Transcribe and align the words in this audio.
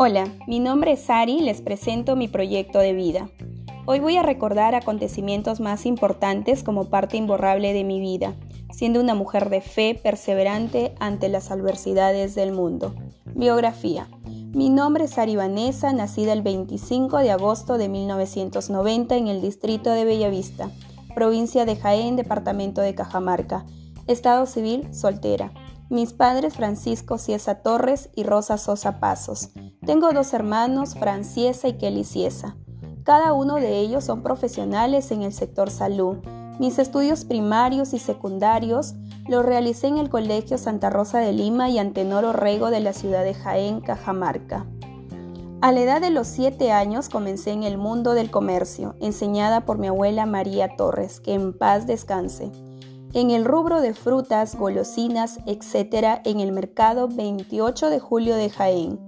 Hola, 0.00 0.32
mi 0.46 0.60
nombre 0.60 0.92
es 0.92 1.00
Sari 1.02 1.38
y 1.38 1.40
les 1.40 1.60
presento 1.60 2.14
mi 2.14 2.28
proyecto 2.28 2.78
de 2.78 2.92
vida. 2.92 3.28
Hoy 3.84 3.98
voy 3.98 4.16
a 4.16 4.22
recordar 4.22 4.76
acontecimientos 4.76 5.58
más 5.58 5.86
importantes 5.86 6.62
como 6.62 6.84
parte 6.84 7.16
imborrable 7.16 7.72
de 7.72 7.82
mi 7.82 7.98
vida, 7.98 8.36
siendo 8.70 9.00
una 9.00 9.14
mujer 9.14 9.50
de 9.50 9.60
fe 9.60 9.98
perseverante 10.00 10.94
ante 11.00 11.28
las 11.28 11.50
adversidades 11.50 12.36
del 12.36 12.52
mundo. 12.52 12.94
Biografía. 13.34 14.08
Mi 14.54 14.70
nombre 14.70 15.04
es 15.04 15.10
Sari 15.10 15.34
Vanessa, 15.34 15.92
nacida 15.92 16.32
el 16.32 16.42
25 16.42 17.18
de 17.18 17.32
agosto 17.32 17.76
de 17.76 17.88
1990 17.88 19.16
en 19.16 19.26
el 19.26 19.40
distrito 19.40 19.90
de 19.90 20.04
Bellavista, 20.04 20.70
provincia 21.14 21.64
de 21.64 21.74
Jaén, 21.74 22.14
departamento 22.14 22.82
de 22.82 22.94
Cajamarca. 22.94 23.66
Estado 24.08 24.46
civil, 24.46 24.88
soltera. 24.94 25.52
Mis 25.90 26.14
padres 26.14 26.54
Francisco 26.54 27.18
Ciesa 27.18 27.56
Torres 27.56 28.08
y 28.16 28.22
Rosa 28.22 28.56
Sosa 28.56 29.00
Pasos. 29.00 29.50
Tengo 29.84 30.10
dos 30.12 30.32
hermanos, 30.32 30.94
Franciesa 30.94 31.68
y 31.68 31.74
Kelly 31.74 32.04
Ciesa. 32.04 32.56
Cada 33.04 33.34
uno 33.34 33.56
de 33.56 33.80
ellos 33.80 34.04
son 34.04 34.22
profesionales 34.22 35.10
en 35.10 35.20
el 35.20 35.34
sector 35.34 35.68
salud. 35.68 36.16
Mis 36.58 36.78
estudios 36.78 37.26
primarios 37.26 37.92
y 37.92 37.98
secundarios 37.98 38.94
los 39.28 39.44
realicé 39.44 39.88
en 39.88 39.98
el 39.98 40.08
Colegio 40.08 40.56
Santa 40.56 40.88
Rosa 40.88 41.18
de 41.18 41.34
Lima 41.34 41.68
y 41.68 41.78
Antenor 41.78 42.24
Orrego 42.24 42.70
de 42.70 42.80
la 42.80 42.94
ciudad 42.94 43.24
de 43.24 43.34
Jaén, 43.34 43.82
Cajamarca. 43.82 44.64
A 45.60 45.70
la 45.70 45.80
edad 45.80 46.00
de 46.00 46.08
los 46.08 46.28
siete 46.28 46.72
años 46.72 47.10
comencé 47.10 47.50
en 47.50 47.62
el 47.62 47.76
mundo 47.76 48.14
del 48.14 48.30
comercio, 48.30 48.96
enseñada 49.00 49.66
por 49.66 49.76
mi 49.76 49.88
abuela 49.88 50.24
María 50.24 50.76
Torres, 50.76 51.20
que 51.20 51.34
en 51.34 51.52
paz 51.52 51.86
descanse 51.86 52.50
en 53.14 53.30
el 53.30 53.44
rubro 53.44 53.80
de 53.80 53.94
frutas, 53.94 54.54
golosinas, 54.54 55.38
etc. 55.46 56.20
en 56.24 56.40
el 56.40 56.52
mercado 56.52 57.08
28 57.08 57.90
de 57.90 57.98
julio 57.98 58.36
de 58.36 58.50
Jaén. 58.50 58.98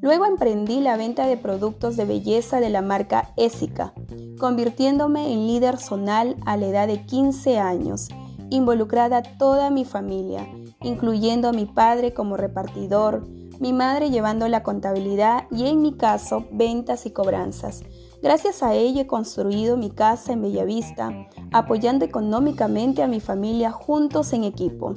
Luego 0.00 0.24
emprendí 0.24 0.80
la 0.80 0.96
venta 0.96 1.26
de 1.26 1.36
productos 1.36 1.96
de 1.96 2.06
belleza 2.06 2.60
de 2.60 2.70
la 2.70 2.80
marca 2.80 3.32
Ésica, 3.36 3.92
convirtiéndome 4.38 5.32
en 5.32 5.46
líder 5.46 5.78
zonal 5.78 6.36
a 6.46 6.56
la 6.56 6.66
edad 6.66 6.86
de 6.86 7.04
15 7.04 7.58
años, 7.58 8.08
involucrada 8.48 9.22
toda 9.22 9.68
mi 9.70 9.84
familia, 9.84 10.48
incluyendo 10.80 11.48
a 11.48 11.52
mi 11.52 11.66
padre 11.66 12.14
como 12.14 12.38
repartidor, 12.38 13.28
mi 13.60 13.74
madre 13.74 14.10
llevando 14.10 14.48
la 14.48 14.62
contabilidad 14.62 15.44
y 15.50 15.66
en 15.66 15.82
mi 15.82 15.92
caso 15.92 16.46
ventas 16.50 17.04
y 17.04 17.10
cobranzas. 17.10 17.82
Gracias 18.22 18.62
a 18.62 18.74
ello 18.74 19.00
he 19.00 19.06
construido 19.06 19.78
mi 19.78 19.90
casa 19.90 20.34
en 20.34 20.42
Bellavista, 20.42 21.10
apoyando 21.52 22.04
económicamente 22.04 23.02
a 23.02 23.08
mi 23.08 23.18
familia 23.18 23.70
juntos 23.70 24.34
en 24.34 24.44
equipo. 24.44 24.94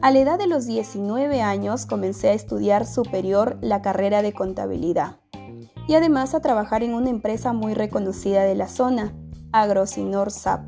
A 0.00 0.10
la 0.10 0.18
edad 0.18 0.38
de 0.38 0.48
los 0.48 0.66
19 0.66 1.40
años 1.40 1.86
comencé 1.86 2.30
a 2.30 2.32
estudiar 2.32 2.84
superior 2.84 3.58
la 3.60 3.80
carrera 3.80 4.22
de 4.22 4.32
contabilidad 4.32 5.20
y 5.86 5.94
además 5.94 6.34
a 6.34 6.40
trabajar 6.40 6.82
en 6.82 6.94
una 6.94 7.10
empresa 7.10 7.52
muy 7.52 7.74
reconocida 7.74 8.42
de 8.42 8.56
la 8.56 8.66
zona, 8.66 9.14
Agrosinor 9.52 10.32
SAP, 10.32 10.66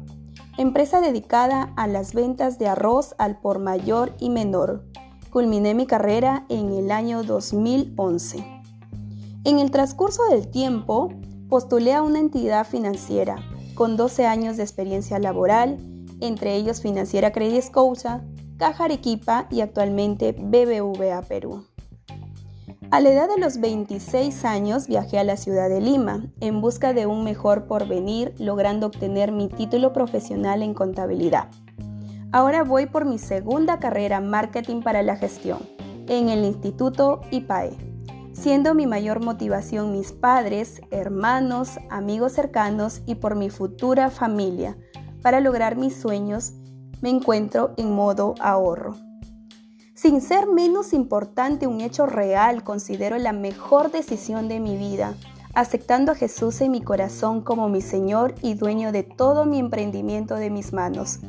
empresa 0.58 1.00
dedicada 1.00 1.72
a 1.76 1.88
las 1.88 2.14
ventas 2.14 2.58
de 2.60 2.68
arroz 2.68 3.16
al 3.18 3.40
por 3.40 3.58
mayor 3.58 4.14
y 4.20 4.30
menor. 4.30 4.84
Culminé 5.30 5.74
mi 5.74 5.86
carrera 5.86 6.46
en 6.48 6.72
el 6.72 6.92
año 6.92 7.24
2011. 7.24 8.44
En 9.44 9.58
el 9.58 9.70
transcurso 9.70 10.22
del 10.30 10.48
tiempo, 10.48 11.08
postulé 11.50 11.92
a 11.92 12.02
una 12.02 12.20
entidad 12.20 12.64
financiera 12.64 13.36
con 13.74 13.96
12 13.96 14.24
años 14.24 14.56
de 14.56 14.62
experiencia 14.62 15.18
laboral, 15.18 15.78
entre 16.20 16.54
ellos 16.54 16.80
Financiera 16.80 17.32
Credit 17.32 17.62
Scotia, 17.62 18.24
Caja 18.56 18.84
Arequipa 18.84 19.48
y 19.50 19.60
actualmente 19.60 20.32
BBVA 20.32 21.22
Perú. 21.22 21.64
A 22.92 23.00
la 23.00 23.10
edad 23.10 23.28
de 23.28 23.40
los 23.40 23.58
26 23.58 24.44
años 24.44 24.86
viajé 24.86 25.18
a 25.18 25.24
la 25.24 25.36
ciudad 25.36 25.68
de 25.68 25.80
Lima 25.80 26.24
en 26.40 26.60
busca 26.60 26.92
de 26.92 27.06
un 27.06 27.24
mejor 27.24 27.66
porvenir, 27.66 28.32
logrando 28.38 28.86
obtener 28.86 29.32
mi 29.32 29.48
título 29.48 29.92
profesional 29.92 30.62
en 30.62 30.74
contabilidad. 30.74 31.48
Ahora 32.32 32.62
voy 32.62 32.86
por 32.86 33.06
mi 33.06 33.18
segunda 33.18 33.80
carrera 33.80 34.20
Marketing 34.20 34.82
para 34.82 35.02
la 35.02 35.16
Gestión 35.16 35.58
en 36.06 36.28
el 36.28 36.44
Instituto 36.44 37.20
IPAE, 37.30 37.89
siendo 38.40 38.74
mi 38.74 38.86
mayor 38.86 39.22
motivación 39.22 39.92
mis 39.92 40.12
padres, 40.12 40.80
hermanos, 40.90 41.78
amigos 41.90 42.32
cercanos 42.32 43.02
y 43.06 43.16
por 43.16 43.36
mi 43.36 43.50
futura 43.50 44.10
familia. 44.10 44.76
Para 45.22 45.40
lograr 45.40 45.76
mis 45.76 45.94
sueños 45.94 46.52
me 47.02 47.10
encuentro 47.10 47.74
en 47.76 47.94
modo 47.94 48.34
ahorro. 48.40 48.96
Sin 49.94 50.22
ser 50.22 50.46
menos 50.46 50.94
importante 50.94 51.66
un 51.66 51.82
hecho 51.82 52.06
real, 52.06 52.64
considero 52.64 53.18
la 53.18 53.32
mejor 53.32 53.90
decisión 53.90 54.48
de 54.48 54.58
mi 54.58 54.78
vida, 54.78 55.14
aceptando 55.52 56.12
a 56.12 56.14
Jesús 56.14 56.62
en 56.62 56.70
mi 56.70 56.80
corazón 56.80 57.42
como 57.42 57.68
mi 57.68 57.82
Señor 57.82 58.34
y 58.40 58.54
dueño 58.54 58.92
de 58.92 59.02
todo 59.02 59.44
mi 59.44 59.58
emprendimiento 59.58 60.36
de 60.36 60.48
mis 60.48 60.72
manos 60.72 61.20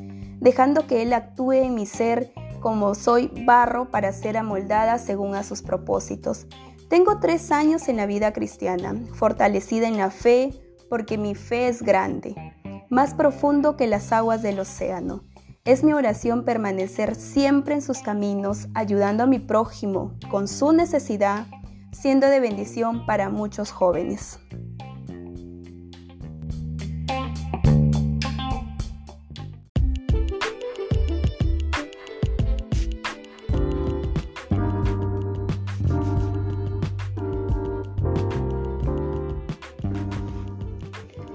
dejando 0.42 0.88
que 0.88 1.04
Él 1.04 1.14
actúe 1.14 1.54
en 1.54 1.76
mi 1.76 1.86
ser 1.86 2.34
como 2.60 2.94
soy 2.96 3.32
barro 3.46 3.90
para 3.90 4.12
ser 4.12 4.38
amoldada 4.38 4.98
según 4.98 5.36
a 5.36 5.44
sus 5.44 5.62
propósitos. 5.62 6.48
Tengo 6.92 7.20
tres 7.20 7.54
años 7.54 7.88
en 7.88 7.96
la 7.96 8.06
vida 8.06 8.34
cristiana, 8.34 8.94
fortalecida 9.14 9.88
en 9.88 9.96
la 9.96 10.12
fe, 10.12 10.52
porque 10.90 11.18
mi 11.18 11.36
fe 11.36 11.70
es 11.70 11.82
grande, 11.82 12.36
más 12.90 13.14
profundo 13.14 13.78
que 13.78 13.88
las 13.88 14.12
aguas 14.12 14.42
del 14.42 14.60
océano. 14.60 15.24
Es 15.64 15.86
mi 15.86 15.94
oración 15.94 16.44
permanecer 16.44 17.16
siempre 17.16 17.76
en 17.76 17.82
sus 17.82 18.00
caminos, 18.00 18.68
ayudando 18.74 19.24
a 19.24 19.28
mi 19.28 19.40
prójimo 19.40 20.18
con 20.30 20.50
su 20.50 20.74
necesidad, 20.74 21.48
siendo 21.94 22.28
de 22.28 22.42
bendición 22.42 23.06
para 23.06 23.30
muchos 23.30 23.72
jóvenes. 23.72 24.38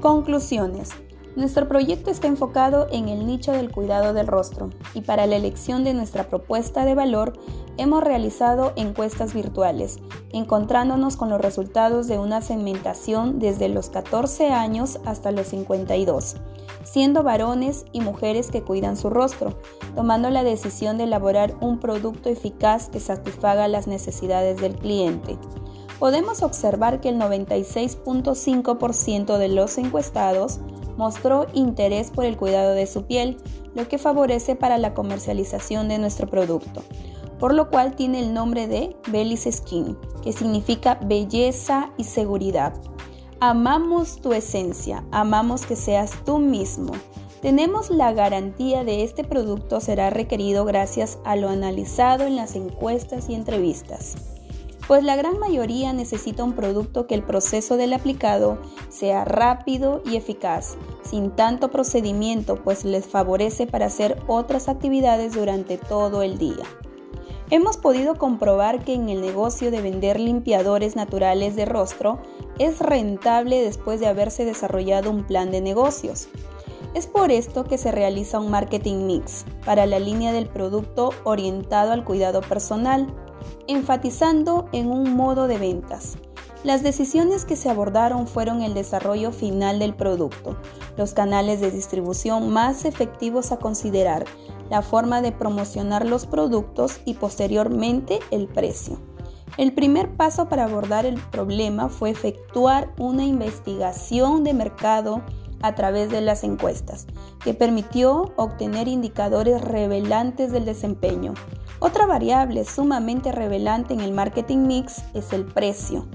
Conclusiones. 0.06 0.90
Nuestro 1.34 1.66
proyecto 1.66 2.12
está 2.12 2.28
enfocado 2.28 2.86
en 2.92 3.08
el 3.08 3.26
nicho 3.26 3.50
del 3.50 3.72
cuidado 3.72 4.12
del 4.14 4.28
rostro 4.28 4.70
y 4.94 5.00
para 5.00 5.26
la 5.26 5.34
elección 5.34 5.82
de 5.82 5.94
nuestra 5.94 6.28
propuesta 6.28 6.84
de 6.84 6.94
valor 6.94 7.32
hemos 7.76 8.04
realizado 8.04 8.72
encuestas 8.76 9.34
virtuales, 9.34 9.98
encontrándonos 10.30 11.16
con 11.16 11.28
los 11.28 11.40
resultados 11.40 12.06
de 12.06 12.20
una 12.20 12.40
segmentación 12.40 13.40
desde 13.40 13.68
los 13.68 13.90
14 13.90 14.52
años 14.52 15.00
hasta 15.04 15.32
los 15.32 15.48
52, 15.48 16.36
siendo 16.84 17.24
varones 17.24 17.84
y 17.90 18.00
mujeres 18.00 18.52
que 18.52 18.62
cuidan 18.62 18.96
su 18.96 19.10
rostro, 19.10 19.58
tomando 19.96 20.30
la 20.30 20.44
decisión 20.44 20.98
de 20.98 21.04
elaborar 21.04 21.56
un 21.60 21.80
producto 21.80 22.28
eficaz 22.28 22.88
que 22.90 23.00
satisfaga 23.00 23.66
las 23.66 23.88
necesidades 23.88 24.60
del 24.60 24.76
cliente 24.76 25.36
podemos 25.98 26.42
observar 26.42 27.00
que 27.00 27.08
el 27.08 27.18
96.5% 27.18 29.38
de 29.38 29.48
los 29.48 29.78
encuestados 29.78 30.60
mostró 30.96 31.46
interés 31.52 32.10
por 32.10 32.24
el 32.24 32.36
cuidado 32.36 32.72
de 32.72 32.86
su 32.86 33.04
piel, 33.04 33.36
lo 33.74 33.88
que 33.88 33.98
favorece 33.98 34.56
para 34.56 34.78
la 34.78 34.94
comercialización 34.94 35.88
de 35.88 35.98
nuestro 35.98 36.26
producto, 36.26 36.82
por 37.38 37.54
lo 37.54 37.68
cual 37.68 37.94
tiene 37.94 38.20
el 38.20 38.32
nombre 38.32 38.66
de 38.66 38.96
Bellis 39.08 39.46
Skin, 39.50 39.96
que 40.22 40.32
significa 40.32 40.98
belleza 41.04 41.90
y 41.96 42.04
seguridad. 42.04 42.74
Amamos 43.40 44.20
tu 44.22 44.32
esencia, 44.32 45.04
amamos 45.10 45.66
que 45.66 45.76
seas 45.76 46.12
tú 46.24 46.38
mismo. 46.38 46.92
Tenemos 47.42 47.90
la 47.90 48.12
garantía 48.12 48.82
de 48.82 49.04
este 49.04 49.22
producto 49.22 49.80
será 49.80 50.08
requerido 50.08 50.64
gracias 50.64 51.18
a 51.24 51.36
lo 51.36 51.50
analizado 51.50 52.24
en 52.24 52.36
las 52.36 52.56
encuestas 52.56 53.28
y 53.28 53.34
entrevistas 53.34 54.35
pues 54.86 55.02
la 55.02 55.16
gran 55.16 55.38
mayoría 55.38 55.92
necesita 55.92 56.44
un 56.44 56.52
producto 56.52 57.06
que 57.06 57.14
el 57.14 57.22
proceso 57.22 57.76
del 57.76 57.92
aplicado 57.92 58.58
sea 58.88 59.24
rápido 59.24 60.02
y 60.04 60.16
eficaz, 60.16 60.76
sin 61.02 61.30
tanto 61.30 61.70
procedimiento, 61.70 62.56
pues 62.62 62.84
les 62.84 63.06
favorece 63.06 63.66
para 63.66 63.86
hacer 63.86 64.22
otras 64.28 64.68
actividades 64.68 65.34
durante 65.34 65.76
todo 65.76 66.22
el 66.22 66.38
día. 66.38 66.64
Hemos 67.50 67.76
podido 67.76 68.16
comprobar 68.16 68.84
que 68.84 68.94
en 68.94 69.08
el 69.08 69.20
negocio 69.20 69.70
de 69.70 69.80
vender 69.80 70.18
limpiadores 70.18 70.96
naturales 70.96 71.54
de 71.54 71.64
rostro 71.64 72.18
es 72.58 72.80
rentable 72.80 73.62
después 73.62 74.00
de 74.00 74.08
haberse 74.08 74.44
desarrollado 74.44 75.10
un 75.10 75.24
plan 75.24 75.52
de 75.52 75.60
negocios. 75.60 76.28
Es 76.94 77.06
por 77.06 77.30
esto 77.30 77.64
que 77.64 77.78
se 77.78 77.92
realiza 77.92 78.40
un 78.40 78.50
marketing 78.50 79.06
mix 79.06 79.44
para 79.64 79.86
la 79.86 79.98
línea 79.98 80.32
del 80.32 80.46
producto 80.48 81.10
orientado 81.24 81.92
al 81.92 82.04
cuidado 82.04 82.40
personal 82.40 83.14
enfatizando 83.66 84.68
en 84.72 84.90
un 84.90 85.14
modo 85.14 85.46
de 85.48 85.58
ventas. 85.58 86.16
Las 86.64 86.82
decisiones 86.82 87.44
que 87.44 87.54
se 87.54 87.70
abordaron 87.70 88.26
fueron 88.26 88.60
el 88.62 88.74
desarrollo 88.74 89.30
final 89.30 89.78
del 89.78 89.94
producto, 89.94 90.56
los 90.96 91.12
canales 91.12 91.60
de 91.60 91.70
distribución 91.70 92.50
más 92.52 92.84
efectivos 92.84 93.52
a 93.52 93.58
considerar, 93.58 94.24
la 94.68 94.82
forma 94.82 95.22
de 95.22 95.32
promocionar 95.32 96.06
los 96.06 96.26
productos 96.26 97.00
y 97.04 97.14
posteriormente 97.14 98.18
el 98.30 98.48
precio. 98.48 98.98
El 99.58 99.72
primer 99.72 100.16
paso 100.16 100.48
para 100.48 100.64
abordar 100.64 101.06
el 101.06 101.20
problema 101.20 101.88
fue 101.88 102.10
efectuar 102.10 102.92
una 102.98 103.24
investigación 103.24 104.44
de 104.44 104.52
mercado 104.52 105.22
a 105.62 105.74
través 105.74 106.10
de 106.10 106.20
las 106.20 106.44
encuestas, 106.44 107.06
que 107.42 107.54
permitió 107.54 108.32
obtener 108.36 108.88
indicadores 108.88 109.60
revelantes 109.60 110.52
del 110.52 110.64
desempeño. 110.64 111.34
Otra 111.78 112.06
variable 112.06 112.64
sumamente 112.64 113.32
revelante 113.32 113.94
en 113.94 114.00
el 114.00 114.12
marketing 114.12 114.66
mix 114.66 115.02
es 115.14 115.32
el 115.32 115.44
precio. 115.44 116.06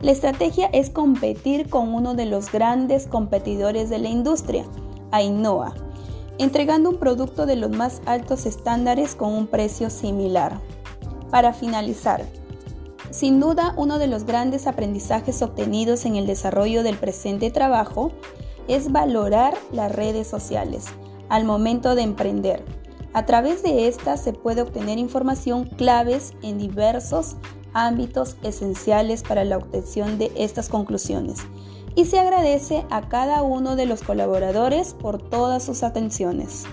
La 0.00 0.12
estrategia 0.12 0.66
es 0.72 0.90
competir 0.90 1.68
con 1.68 1.92
uno 1.92 2.14
de 2.14 2.26
los 2.26 2.52
grandes 2.52 3.06
competidores 3.06 3.90
de 3.90 3.98
la 3.98 4.08
industria, 4.08 4.64
Ainhoa, 5.10 5.74
entregando 6.38 6.90
un 6.90 6.98
producto 6.98 7.46
de 7.46 7.56
los 7.56 7.70
más 7.70 8.00
altos 8.06 8.46
estándares 8.46 9.14
con 9.14 9.32
un 9.32 9.46
precio 9.48 9.90
similar. 9.90 10.60
Para 11.30 11.52
finalizar, 11.52 12.24
sin 13.10 13.40
duda 13.40 13.74
uno 13.76 13.98
de 13.98 14.06
los 14.06 14.24
grandes 14.24 14.66
aprendizajes 14.66 15.42
obtenidos 15.42 16.04
en 16.04 16.16
el 16.16 16.26
desarrollo 16.26 16.82
del 16.82 16.96
presente 16.96 17.50
trabajo 17.50 18.12
es 18.68 18.92
valorar 18.92 19.54
las 19.72 19.90
redes 19.90 20.26
sociales 20.28 20.86
al 21.28 21.44
momento 21.44 21.94
de 21.94 22.02
emprender. 22.02 22.64
A 23.14 23.26
través 23.26 23.62
de 23.62 23.88
estas 23.88 24.22
se 24.22 24.32
puede 24.32 24.62
obtener 24.62 24.98
información 24.98 25.64
claves 25.64 26.34
en 26.42 26.58
diversos 26.58 27.36
ámbitos 27.72 28.36
esenciales 28.42 29.22
para 29.22 29.44
la 29.44 29.56
obtención 29.56 30.18
de 30.18 30.30
estas 30.36 30.68
conclusiones. 30.68 31.40
Y 31.94 32.04
se 32.04 32.18
agradece 32.18 32.86
a 32.90 33.08
cada 33.08 33.42
uno 33.42 33.74
de 33.74 33.86
los 33.86 34.02
colaboradores 34.02 34.94
por 34.94 35.20
todas 35.20 35.64
sus 35.64 35.82
atenciones. 35.82 36.64